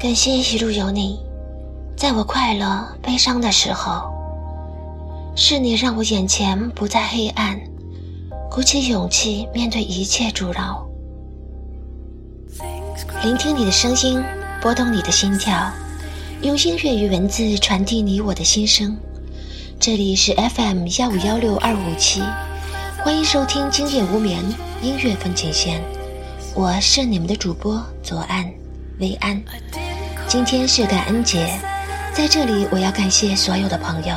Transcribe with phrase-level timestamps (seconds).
[0.00, 1.18] 感谢一路有你，
[1.96, 4.08] 在我快乐、悲伤的时候，
[5.34, 7.60] 是你让我眼前不再黑暗，
[8.48, 10.86] 鼓起勇气面对一切阻挠。
[13.24, 14.22] 聆听你的声音，
[14.62, 15.68] 拨动你的心跳，
[16.42, 18.96] 用音乐与文字传递你我的心声。
[19.80, 22.22] 这里是 FM 幺五幺六二五七，
[23.02, 24.44] 欢迎收听今夜无眠
[24.80, 25.82] 音乐风景线，
[26.54, 28.48] 我是你们的主播左岸
[29.00, 29.42] 薇安。
[30.28, 31.58] 今天是感恩节，
[32.12, 34.14] 在这里我要感谢所有的朋友。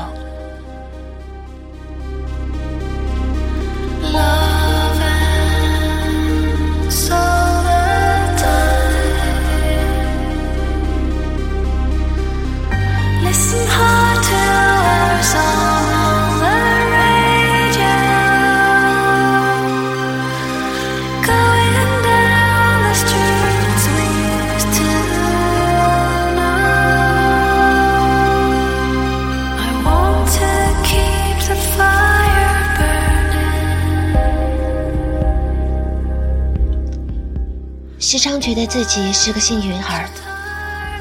[38.11, 40.09] 时常觉得自己是个幸运儿，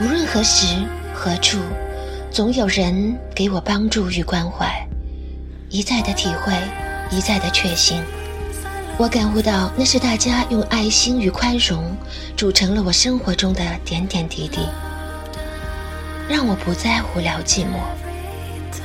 [0.01, 0.65] 无论何时
[1.13, 1.59] 何处，
[2.31, 4.87] 总有人给我帮助与关怀，
[5.71, 6.53] 一再的体会，
[7.11, 8.01] 一再的确信。
[8.97, 11.85] 我感悟到，那是大家用爱心与宽容
[12.37, 14.61] 组成了我生活中的点点滴滴，
[16.29, 17.81] 让我不再无聊寂寞。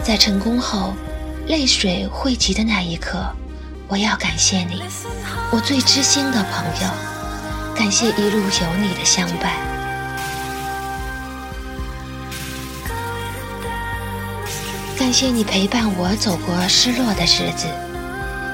[0.02, 0.96] 在成功后，
[1.46, 3.24] 泪水汇集的那一刻，
[3.88, 4.82] 我要感谢你，
[5.52, 7.15] 我最知心的朋友。
[7.76, 9.52] 感谢一路有你的相伴，
[14.98, 17.68] 感谢你陪伴我走过失落的日子。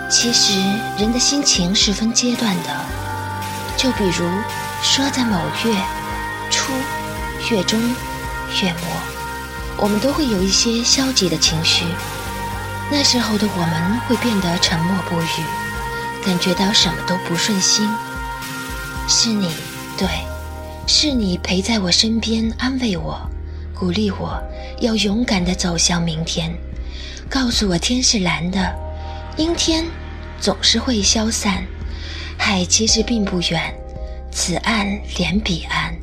[0.09, 0.59] 其实
[0.97, 2.86] 人的心情是分阶段的，
[3.77, 4.27] 就比如
[4.81, 5.75] 说在某月
[6.49, 6.73] 初、
[7.49, 7.80] 月中、
[8.61, 8.81] 月末，
[9.77, 11.86] 我们都会有一些消极的情绪。
[12.92, 17.89] 那时候的我们会变得沉默不语，感觉到什么都不顺心。
[19.08, 19.50] 是你，
[19.98, 20.08] 对，
[20.88, 23.20] 是你陪在我身边，安慰我，
[23.73, 24.42] 鼓励我，
[24.80, 26.52] 要勇敢地走向明天，
[27.30, 28.73] 告诉我天是蓝的，
[29.38, 29.86] 阴天
[30.39, 31.66] 总是会消散，
[32.38, 33.73] 海其实并不远，
[34.32, 34.88] 此岸
[35.18, 35.94] 连彼岸。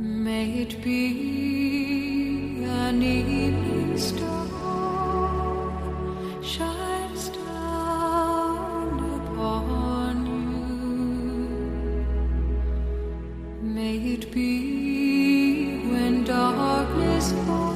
[0.00, 0.90] May it be
[2.64, 4.47] an easter
[13.78, 17.67] May it be when darkness falls.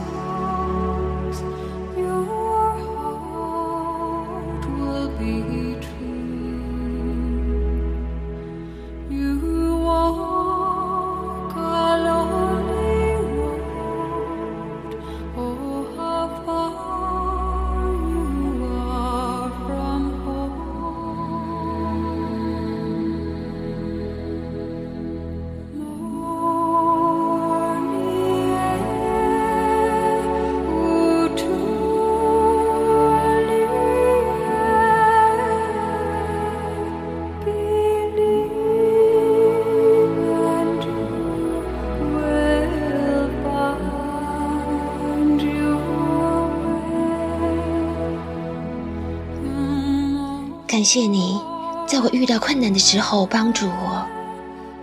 [50.83, 51.41] 感谢你，
[51.87, 54.05] 在我遇到困难的时候帮助我；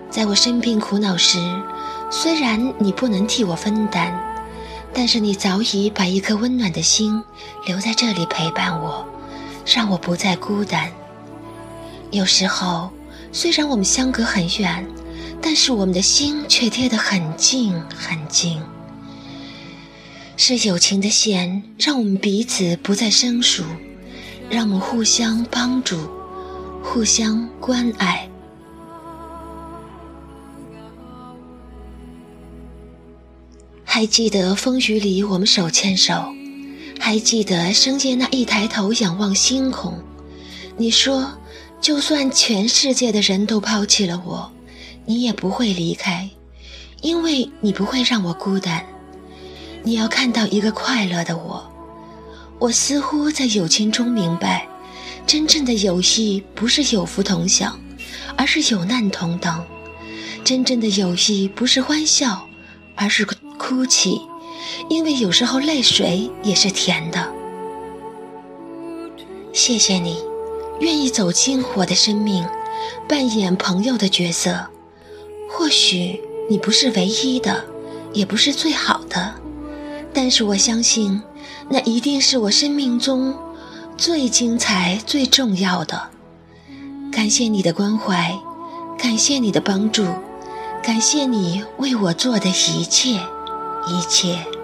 [0.10, 1.38] 在我生病苦恼时，
[2.10, 4.18] 虽然你不能替我分担，
[4.94, 7.22] 但是你早已把一颗温暖的心
[7.66, 9.06] 留在这里陪伴我，
[9.66, 10.90] 让我不再孤单。
[12.12, 12.90] 有时候，
[13.34, 14.88] 虽然我们相隔很远，
[15.42, 18.62] 但是我们的心却贴得很近很近。
[20.38, 23.66] 是友情的线，让我们彼此不再生疏。
[24.49, 25.96] 让我们互相帮助，
[26.84, 28.28] 互相关爱。
[33.84, 36.34] 还记得风雨里我们手牵手，
[36.99, 39.93] 还记得深夜那一抬头仰望星空。
[40.78, 41.31] 你说，
[41.79, 44.51] 就算全世界的人都抛弃了我，
[45.05, 46.28] 你也不会离开，
[47.01, 48.84] 因为你不会让我孤单。
[49.84, 51.72] 你要看到一个快乐的我。
[52.59, 54.67] 我似乎在友情中明白，
[55.26, 57.79] 真正的友谊不是有福同享，
[58.35, 59.64] 而是有难同当；
[60.44, 62.46] 真正的友谊不是欢笑，
[62.96, 63.26] 而是
[63.58, 64.22] 哭泣，
[64.90, 67.32] 因为有时候泪水也是甜的。
[69.53, 70.17] 谢谢你，
[70.82, 72.46] 愿意走进我的生命，
[73.08, 74.67] 扮演朋友的角色。
[75.50, 77.64] 或许你不是唯一的，
[78.11, 79.34] 也不是最好的，
[80.14, 81.22] 但是我相信，
[81.69, 83.35] 那一定是我生命中
[83.97, 86.09] 最精彩、最重要的。
[87.11, 88.37] 感谢你的关怀，
[88.97, 90.05] 感谢你的帮助，
[90.84, 93.19] 感谢你为我做的一切，
[93.87, 94.59] 一切。